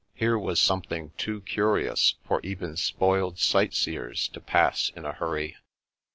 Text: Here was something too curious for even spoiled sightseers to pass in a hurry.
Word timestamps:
Here 0.15 0.35
was 0.35 0.59
something 0.59 1.11
too 1.15 1.41
curious 1.41 2.15
for 2.25 2.41
even 2.41 2.75
spoiled 2.75 3.37
sightseers 3.37 4.29
to 4.29 4.41
pass 4.41 4.89
in 4.95 5.05
a 5.05 5.11
hurry. 5.13 5.57